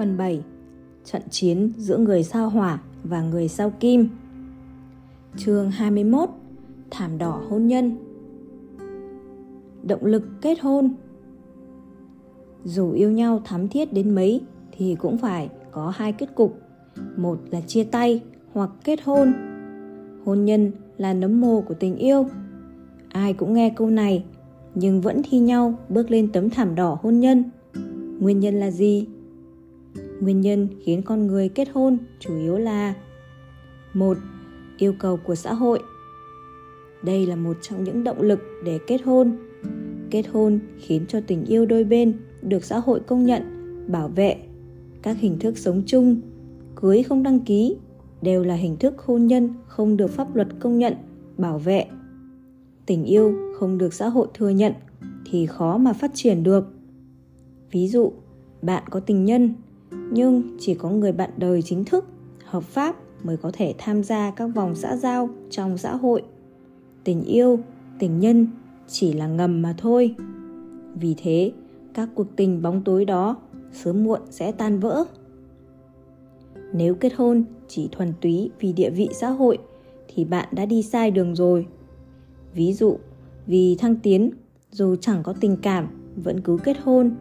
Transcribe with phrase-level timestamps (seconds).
[0.00, 0.42] Phần 7
[1.04, 4.08] Trận chiến giữa người sao hỏa và người sao kim.
[5.36, 6.28] Chương 21
[6.90, 7.96] Thảm đỏ hôn nhân.
[9.82, 10.94] Động lực kết hôn.
[12.64, 14.40] Dù yêu nhau thắm thiết đến mấy
[14.72, 16.58] thì cũng phải có hai kết cục.
[17.16, 18.22] Một là chia tay
[18.52, 19.32] hoặc kết hôn.
[20.24, 22.26] Hôn nhân là nấm mồ của tình yêu.
[23.08, 24.24] Ai cũng nghe câu này,
[24.74, 27.44] nhưng vẫn thi nhau bước lên tấm thảm đỏ hôn nhân.
[28.20, 29.06] Nguyên nhân là gì?
[30.20, 32.94] Nguyên nhân khiến con người kết hôn chủ yếu là
[33.94, 34.16] một
[34.78, 35.82] Yêu cầu của xã hội
[37.02, 39.36] Đây là một trong những động lực để kết hôn.
[40.10, 43.42] Kết hôn khiến cho tình yêu đôi bên được xã hội công nhận,
[43.88, 44.36] bảo vệ.
[45.02, 46.20] Các hình thức sống chung,
[46.76, 47.76] cưới không đăng ký
[48.22, 50.94] đều là hình thức hôn nhân không được pháp luật công nhận,
[51.38, 51.86] bảo vệ
[52.90, 54.72] tình yêu không được xã hội thừa nhận
[55.30, 56.64] thì khó mà phát triển được
[57.70, 58.12] ví dụ
[58.62, 59.54] bạn có tình nhân
[60.10, 62.04] nhưng chỉ có người bạn đời chính thức
[62.44, 66.22] hợp pháp mới có thể tham gia các vòng xã giao trong xã hội.
[67.04, 67.58] Tình yêu
[67.98, 68.46] tình nhân
[68.88, 70.14] chỉ là ngầm mà thôi.
[70.94, 71.52] Vì thế
[71.94, 73.36] các cuộc tình bóng tối đó
[73.72, 75.04] sớm muộn sẽ tan vỡ.
[76.72, 79.58] Nếu kết hôn chỉ thuần túy vì địa vị xã hội
[80.08, 81.66] thì bạn đã đi sai đường rồi.
[82.54, 82.98] Ví dụ,
[83.46, 84.30] vì thăng tiến,
[84.70, 87.14] dù chẳng có tình cảm, vẫn cứ kết hôn.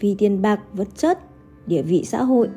[0.00, 1.18] Vì tiền bạc, vật chất,
[1.66, 2.48] địa vị xã hội,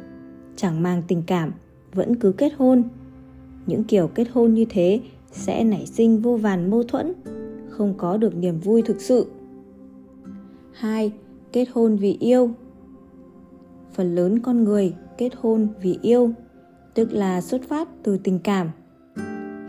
[0.56, 1.52] chẳng mang tình cảm,
[1.94, 2.84] vẫn cứ kết hôn.
[3.66, 5.02] Những kiểu kết hôn như thế
[5.32, 7.14] sẽ nảy sinh vô vàn mâu thuẫn,
[7.70, 9.26] không có được niềm vui thực sự.
[10.74, 11.12] 2.
[11.52, 12.52] Kết hôn vì yêu
[13.94, 16.32] Phần lớn con người kết hôn vì yêu,
[16.94, 18.70] tức là xuất phát từ tình cảm.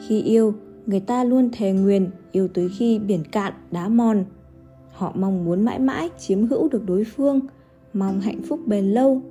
[0.06, 0.54] Khi yêu,
[0.86, 4.24] người ta luôn thề nguyền yêu tới khi biển cạn đá mòn
[4.92, 7.40] họ mong muốn mãi mãi chiếm hữu được đối phương
[7.92, 9.22] mong hạnh phúc bền lâu,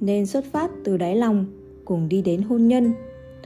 [0.00, 1.46] nên xuất phát từ đáy lòng,
[1.84, 2.92] cùng đi đến hôn nhân,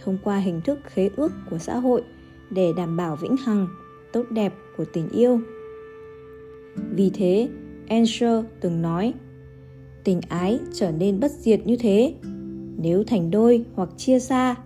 [0.05, 2.03] thông qua hình thức khế ước của xã hội
[2.51, 3.69] để đảm bảo vĩnh hằng,
[4.13, 5.41] tốt đẹp của tình yêu.
[6.95, 7.49] Vì thế
[7.87, 9.15] Ensher từng nói,
[10.05, 12.15] tình ái trở nên bất diệt như thế,
[12.77, 14.57] nếu thành đôi hoặc chia xa,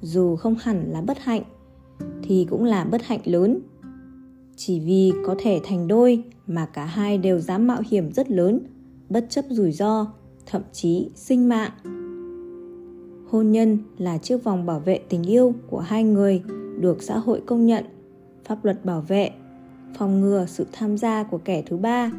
[0.00, 1.42] dù không hẳn là bất hạnh,
[2.22, 3.60] thì cũng là bất hạnh lớn.
[4.56, 8.60] Chỉ vì có thể thành đôi mà cả hai đều dám mạo hiểm rất lớn
[9.10, 10.06] bất chấp rủi ro,
[10.46, 11.70] thậm chí sinh mạng.
[13.30, 16.42] Hôn nhân là chiếc vòng bảo vệ tình yêu của hai người
[16.80, 17.84] được xã hội công nhận,
[18.44, 19.30] pháp luật bảo vệ,
[19.98, 22.12] phòng ngừa sự tham gia của kẻ thứ ba,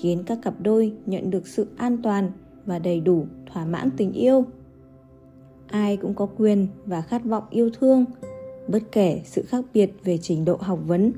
[0.00, 2.30] khiến các cặp đôi nhận được sự an toàn
[2.66, 4.44] và đầy đủ thỏa mãn tình yêu.
[5.66, 8.04] Ai cũng có quyền và khát vọng yêu thương,
[8.68, 11.12] bất kể sự khác biệt về trình độ học vấn,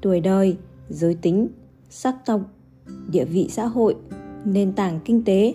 [0.00, 0.56] tuổi đời,
[0.88, 1.48] giới tính,
[1.90, 2.40] sắc tộc,
[3.12, 3.96] địa vị xã hội
[4.44, 5.54] nền tảng kinh tế.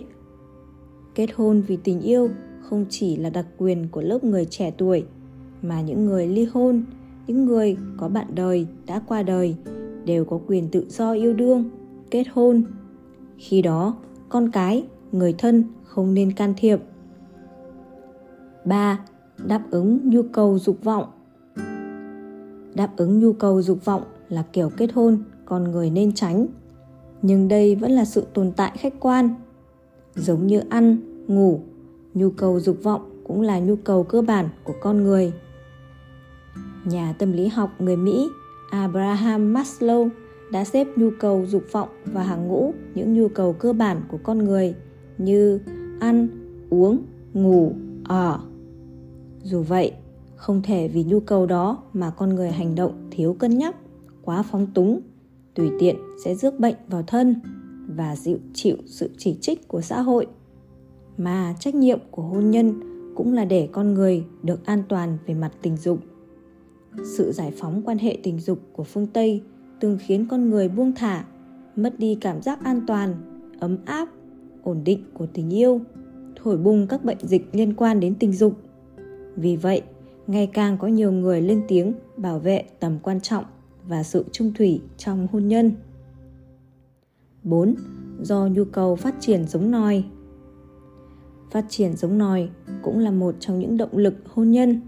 [1.14, 2.30] Kết hôn vì tình yêu
[2.60, 5.04] không chỉ là đặc quyền của lớp người trẻ tuổi,
[5.62, 6.84] mà những người ly hôn,
[7.26, 9.56] những người có bạn đời đã qua đời
[10.04, 11.64] đều có quyền tự do yêu đương,
[12.10, 12.64] kết hôn.
[13.36, 13.96] Khi đó,
[14.28, 16.80] con cái, người thân không nên can thiệp.
[18.64, 19.00] 3.
[19.46, 21.04] Đáp ứng nhu cầu dục vọng.
[22.74, 26.46] Đáp ứng nhu cầu dục vọng là kiểu kết hôn con người nên tránh
[27.26, 29.34] nhưng đây vẫn là sự tồn tại khách quan.
[30.14, 31.60] Giống như ăn, ngủ,
[32.14, 35.32] nhu cầu dục vọng cũng là nhu cầu cơ bản của con người.
[36.84, 38.28] Nhà tâm lý học người mỹ
[38.70, 40.08] abraham maslow
[40.52, 44.18] đã xếp nhu cầu dục vọng và hàng ngũ những nhu cầu cơ bản của
[44.22, 44.74] con người
[45.18, 45.60] như
[46.00, 46.28] ăn,
[46.70, 47.02] uống,
[47.34, 47.72] ngủ,
[48.04, 48.40] ở.
[49.42, 49.92] Dù vậy,
[50.36, 53.76] không thể vì nhu cầu đó mà con người hành động thiếu cân nhắc,
[54.22, 55.00] quá phóng túng
[55.56, 57.34] tùy tiện sẽ rước bệnh vào thân
[57.88, 60.26] và chịu chịu sự chỉ trích của xã hội.
[61.18, 62.80] Mà trách nhiệm của hôn nhân
[63.16, 65.98] cũng là để con người được an toàn về mặt tình dục.
[67.04, 69.42] Sự giải phóng quan hệ tình dục của phương tây
[69.80, 71.24] từng khiến con người buông thả,
[71.76, 73.14] mất đi cảm giác an toàn,
[73.60, 74.08] ấm áp,
[74.62, 75.80] ổn định của tình yêu,
[76.36, 78.52] thổi bùng các bệnh dịch liên quan đến tình dục.
[79.36, 79.82] Vì vậy,
[80.26, 83.44] ngày càng có nhiều người lên tiếng bảo vệ tầm quan trọng
[83.88, 85.72] và sự trung thủy trong hôn nhân.
[87.42, 87.74] 4.
[88.20, 90.04] Do nhu cầu phát triển giống nòi
[91.50, 92.48] Phát triển giống nòi
[92.82, 94.80] cũng là một trong những động lực hôn nhân.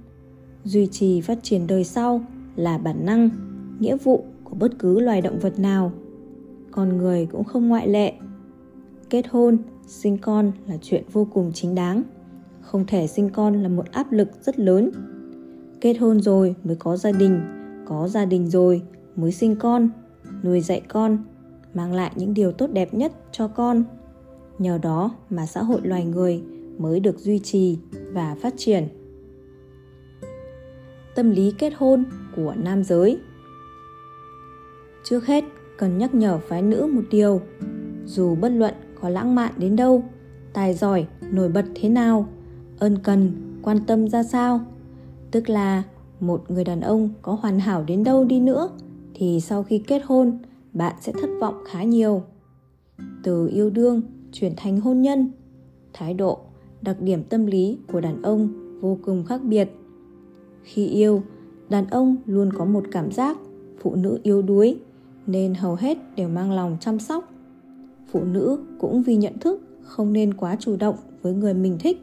[0.65, 2.21] Duy trì phát triển đời sau
[2.57, 3.31] là bản năng,
[3.79, 5.93] nghĩa vụ của bất cứ loài động vật nào.
[6.71, 8.13] Con người cũng không ngoại lệ.
[9.11, 12.03] Kết hôn, sinh con là chuyện vô cùng chính đáng.
[12.61, 14.91] Không thể sinh con là một áp lực rất lớn.
[15.81, 17.41] Kết hôn rồi mới có gia đình,
[17.89, 18.83] có gia đình rồi,
[19.17, 19.89] mới sinh con,
[20.43, 21.19] nuôi dạy con,
[21.75, 23.85] mang lại những điều tốt đẹp nhất cho con.
[24.59, 26.43] Nhờ đó mà xã hội loài người
[26.79, 27.79] mới được duy trì
[28.13, 28.89] và phát triển.
[31.15, 32.05] Tâm lý kết hôn
[32.37, 33.19] của nam giới.
[35.05, 35.45] Trước hết,
[35.79, 37.41] cần nhắc nhở phái nữ một điều.
[38.05, 40.05] Dù bất luận có lãng mạn đến đâu,
[40.53, 42.29] tài giỏi, nổi bật thế nào,
[42.79, 43.33] ân cần,
[43.63, 44.61] quan tâm ra sao,
[45.31, 45.83] tức là
[46.21, 48.71] một người đàn ông có hoàn hảo đến đâu đi nữa,
[49.15, 50.39] thì sau khi kết hôn,
[50.73, 52.23] bạn sẽ thất vọng khá nhiều.
[53.23, 55.31] Từ yêu đương chuyển thành hôn nhân.
[55.93, 56.39] Thái độ,
[56.83, 58.49] đặc điểm tâm lý của đàn ông
[58.81, 59.69] vô cùng khác biệt.
[60.63, 61.23] Khi yêu,
[61.69, 63.39] đàn ông luôn có một cảm giác
[63.81, 64.79] phụ nữ yếu đuối,
[65.27, 67.33] nên hầu hết đều mang lòng chăm sóc.
[68.11, 72.03] Phụ nữ cũng vì nhận thức không nên quá chủ động với người mình thích,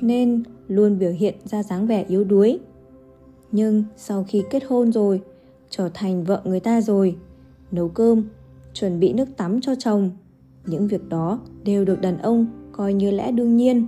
[0.00, 2.58] nên luôn biểu hiện ra dáng vẻ yếu đuối
[3.52, 5.22] nhưng sau khi kết hôn rồi,
[5.70, 7.16] trở thành vợ người ta rồi,
[7.70, 8.22] nấu cơm,
[8.72, 10.10] chuẩn bị nước tắm cho chồng,
[10.66, 13.86] những việc đó đều được đàn ông coi như lẽ đương nhiên.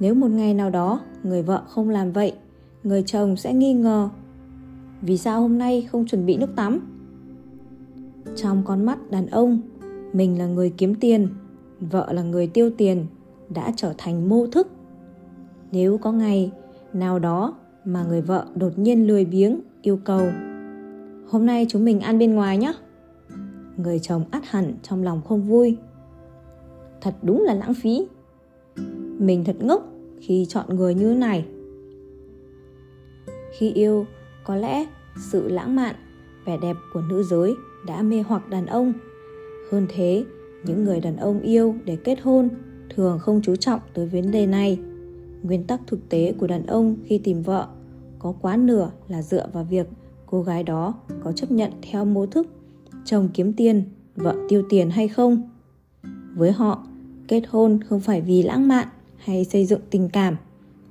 [0.00, 2.32] Nếu một ngày nào đó người vợ không làm vậy,
[2.82, 4.08] người chồng sẽ nghi ngờ,
[5.02, 6.80] vì sao hôm nay không chuẩn bị nước tắm?
[8.36, 9.60] Trong con mắt đàn ông,
[10.12, 11.28] mình là người kiếm tiền,
[11.80, 13.06] vợ là người tiêu tiền,
[13.48, 14.68] đã trở thành mô thức.
[15.72, 16.52] Nếu có ngày
[16.92, 17.54] nào đó
[17.84, 20.28] mà người vợ đột nhiên lười biếng, yêu cầu,
[21.28, 22.72] hôm nay chúng mình ăn bên ngoài nhé
[23.76, 25.76] người chồng át hẳn trong lòng không vui.
[27.00, 28.06] Thật đúng là lãng phí.
[29.18, 29.88] Mình thật ngốc
[30.20, 31.46] khi chọn người như này.
[33.58, 34.06] Khi yêu,
[34.44, 34.86] có lẽ
[35.30, 35.94] sự lãng mạn,
[36.46, 37.54] vẻ đẹp của nữ giới
[37.86, 38.92] đã mê hoặc đàn ông.
[39.70, 40.24] Hơn thế,
[40.64, 42.48] những người đàn ông yêu để kết hôn
[42.94, 44.78] thường không chú trọng tới vấn đề này
[45.42, 47.68] nguyên tắc thực tế của đàn ông khi tìm vợ,
[48.18, 49.88] có quá nửa là dựa vào việc
[50.26, 50.94] cô gái đó
[51.24, 52.46] có chấp nhận theo mô thức
[53.04, 53.82] chồng kiếm tiền,
[54.16, 55.42] vợ tiêu tiền hay không.
[56.34, 56.86] Với họ,
[57.28, 60.36] kết hôn không phải vì lãng mạn hay xây dựng tình cảm,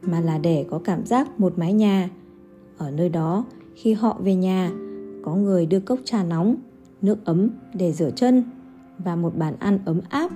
[0.02, 2.10] mà là để có cảm giác một mái nhà.
[2.78, 3.46] Ở nơi đó,
[3.76, 4.72] khi họ về nhà,
[5.24, 6.56] có người đưa cốc trà nóng,
[7.02, 8.44] nước ấm để rửa chân
[8.98, 10.32] và một bàn ăn ấm áp.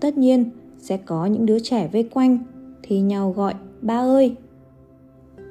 [0.00, 2.38] Tất nhiên, sẽ có những đứa trẻ vây quanh
[2.90, 4.36] thì nhau gọi, ba ơi.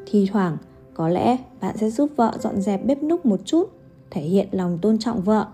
[0.06, 0.57] Thi thoảng,
[0.94, 3.69] có lẽ bạn sẽ giúp vợ dọn dẹp bếp núc một chút,
[4.12, 5.47] thể hiện lòng tôn trọng vợ.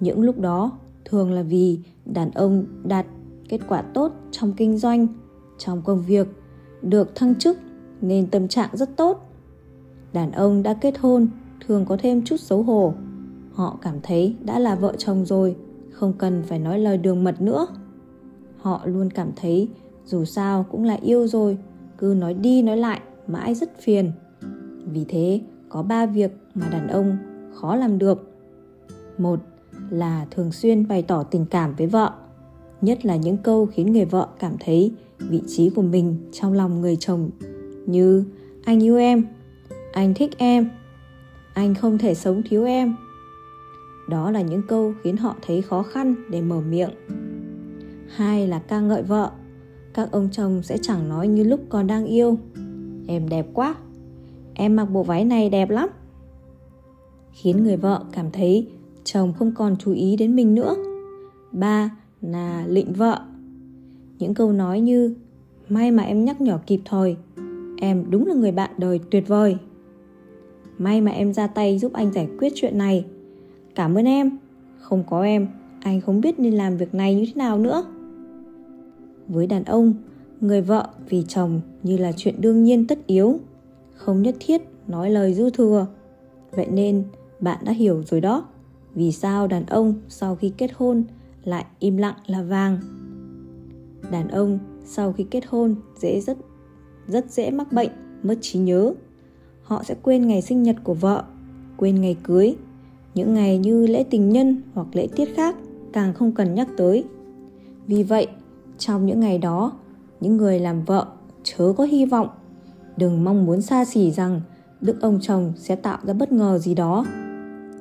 [0.00, 0.72] Những lúc đó,
[1.04, 3.06] thường là vì đàn ông đạt
[3.48, 5.06] kết quả tốt trong kinh doanh,
[5.58, 6.28] trong công việc,
[6.82, 7.58] được thăng chức
[8.00, 9.30] nên tâm trạng rất tốt.
[10.12, 11.28] Đàn ông đã kết hôn,
[11.66, 12.94] thường có thêm chút xấu hổ.
[13.52, 15.56] Họ cảm thấy đã là vợ chồng rồi,
[15.90, 17.66] không cần phải nói lời đường mật nữa.
[18.58, 19.68] Họ luôn cảm thấy
[20.10, 21.58] dù sao cũng là yêu rồi,
[21.98, 24.12] cứ nói đi nói lại, mãi rất phiền.
[24.86, 27.16] Vì thế, có ba việc mà đàn ông
[27.54, 28.30] khó làm được.
[29.18, 29.40] Một
[29.90, 32.12] là thường xuyên bày tỏ tình cảm với vợ,
[32.80, 36.80] nhất là những câu khiến người vợ cảm thấy vị trí của mình trong lòng
[36.80, 37.30] người chồng
[37.86, 38.24] như
[38.64, 39.26] anh yêu em,
[39.92, 40.70] anh thích em,
[41.54, 42.96] anh không thể sống thiếu em.
[44.08, 46.90] Đó là những câu khiến họ thấy khó khăn để mở miệng.
[48.16, 49.30] Hai là ca ngợi vợ
[50.00, 52.38] các ông chồng sẽ chẳng nói như lúc còn đang yêu.
[53.06, 53.74] Em đẹp quá.
[54.54, 55.88] Em mặc bộ váy này đẹp lắm.
[57.32, 58.68] Khiến người vợ cảm thấy
[59.04, 60.76] chồng không còn chú ý đến mình nữa.
[61.52, 61.90] Ba
[62.20, 63.20] là lịnh vợ.
[64.18, 65.14] Những câu nói như,
[65.68, 67.16] may mà em nhắc nhở kịp thời.
[67.76, 69.56] Em đúng là người bạn đời tuyệt vời.
[70.78, 73.04] May mà em ra tay giúp anh giải quyết chuyện này.
[73.74, 74.38] Cảm ơn em.
[74.80, 75.48] Không có em,
[75.80, 77.84] anh không biết nên làm việc này như thế nào nữa
[79.30, 79.94] với đàn ông,
[80.40, 83.40] người vợ vì chồng như là chuyện đương nhiên tất yếu,
[83.94, 85.86] không nhất thiết nói lời dư thừa.
[86.50, 87.04] Vậy nên
[87.40, 88.48] bạn đã hiểu rồi đó,
[88.94, 91.04] vì sao đàn ông sau khi kết hôn
[91.44, 92.78] lại im lặng là vàng?
[94.10, 96.38] Đàn ông sau khi kết hôn dễ rất
[97.06, 97.90] rất dễ mắc bệnh,
[98.22, 98.94] mất trí nhớ.
[99.62, 101.24] Họ sẽ quên ngày sinh nhật của vợ,
[101.76, 102.56] quên ngày cưới,
[103.14, 105.56] những ngày như lễ tình nhân hoặc lễ tiết khác
[105.92, 107.04] càng không cần nhắc tới.
[107.86, 108.26] Vì vậy
[108.80, 109.72] trong những ngày đó.
[110.20, 111.06] Những người làm vợ
[111.42, 112.28] chớ có hy vọng.
[112.96, 114.40] Đừng mong muốn xa xỉ rằng
[114.80, 117.06] đức ông chồng sẽ tạo ra bất ngờ gì đó.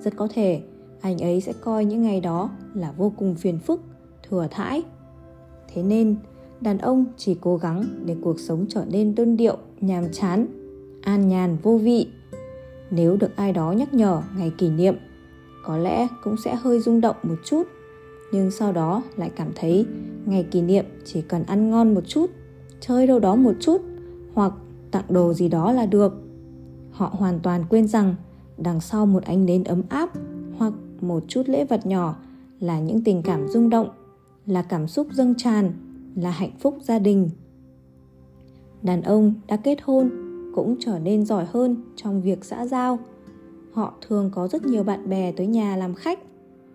[0.04, 0.62] Rất có thể
[1.02, 3.82] anh ấy sẽ coi những ngày đó là vô cùng phiền phức,
[4.30, 4.84] thừa thãi.
[5.74, 6.16] Thế nên,
[6.62, 10.48] đàn ông chỉ cố gắng để cuộc sống trở nên đơn điệu, nhàm chán,
[11.02, 12.08] an nhàn, vô vị.
[12.92, 14.96] Nếu được ai đó nhắc nhở ngày kỷ niệm,
[15.64, 17.64] có lẽ cũng sẽ hơi rung động một chút,
[18.32, 19.86] nhưng sau đó lại cảm thấy
[20.30, 22.32] ngày kỷ niệm, chỉ cần ăn ngon một chút,
[22.80, 23.82] chơi đâu đó một chút,
[24.34, 24.54] hoặc
[24.92, 26.14] tặng đồ gì đó là được.
[26.92, 28.16] Họ hoàn toàn quên rằng,
[28.58, 30.10] đằng sau một ánh nến ấm áp
[30.58, 32.16] hoặc một chút lễ vật nhỏ
[32.60, 33.90] là những tình cảm rung động,
[34.46, 35.72] là cảm xúc dâng tràn,
[36.16, 37.30] là hạnh phúc gia đình.
[38.82, 40.10] Đàn ông đã kết hôn
[40.56, 43.00] cũng trở nên giỏi hơn trong việc xã giao.
[43.74, 46.20] Họ thường có rất nhiều bạn bè tới nhà làm khách.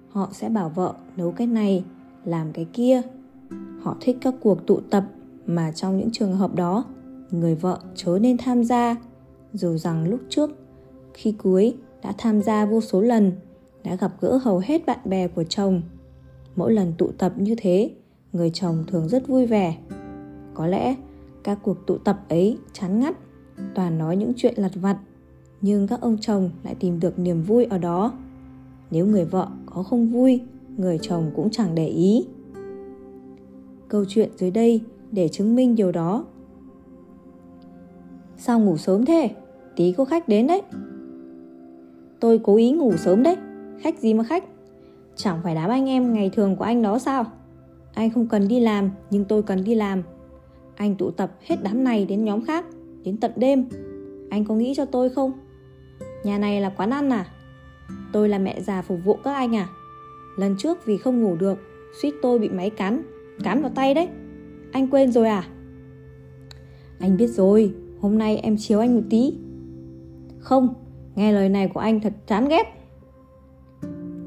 [0.09, 1.85] Họ sẽ bảo vợ, nấu cái này,
[2.25, 3.03] làm cái kia
[3.85, 5.05] họ thích các cuộc tụ tập
[5.47, 6.85] mà trong những trường hợp đó,
[7.31, 8.97] người vợ chớ nên tham gia.
[9.53, 10.51] Dù rằng lúc trước,
[11.15, 13.33] khi cưới đã tham gia vô số lần,
[13.85, 15.83] đã gặp gỡ hầu hết bạn bè của chồng.
[16.57, 17.91] Mỗi lần tụ tập như thế,
[18.33, 19.77] người chồng thường rất vui vẻ.
[20.55, 20.97] Có lẽ
[21.45, 23.17] các cuộc tụ tập ấy chán ngắt,
[23.75, 24.99] toàn nói những chuyện lặt vặt,
[25.61, 28.13] nhưng các ông chồng lại tìm được niềm vui ở đó.
[28.91, 30.41] Nếu người vợ có không vui,
[30.77, 32.27] người chồng cũng chẳng để ý
[33.89, 34.81] câu chuyện dưới đây
[35.13, 36.25] để chứng minh điều đó.
[38.37, 39.31] Sao ngủ sớm thế?
[39.77, 40.63] Tí có khách đến đấy.
[42.21, 43.37] Tôi cố ý ngủ sớm đấy.
[43.81, 44.45] Khách gì mà khách?
[45.17, 47.25] Chẳng phải đám anh em ngày thường của anh đó sao?
[47.95, 50.03] Anh không cần đi làm, nhưng tôi cần đi làm.
[50.77, 52.65] Anh tụ tập hết đám này đến nhóm khác,
[53.05, 53.65] đến tận đêm.
[54.31, 55.33] Anh có nghĩ cho tôi không?
[56.25, 57.27] Nhà này là quán ăn à?
[58.13, 59.69] Tôi là mẹ già phục vụ các anh à?
[60.37, 61.59] Lần trước vì không ngủ được,
[62.03, 63.03] suýt tôi bị máy cắn
[63.43, 64.09] cắn vào tay đấy.
[64.73, 65.45] Anh quên rồi à?
[66.99, 69.35] Anh biết rồi, hôm nay em chiếu anh một tí.
[70.39, 70.75] Không,
[71.15, 72.65] nghe lời này của anh thật chán ghét.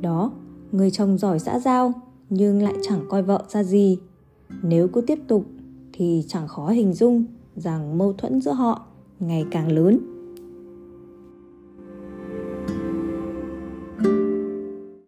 [0.01, 0.31] Đó,
[0.71, 1.93] người chồng giỏi xã giao,
[2.29, 3.97] nhưng lại chẳng coi vợ ra gì.
[4.63, 5.45] Nếu cứ tiếp tục,
[5.93, 8.85] thì chẳng khó hình dung rằng mâu thuẫn giữa họ
[9.19, 10.16] ngày càng lớn.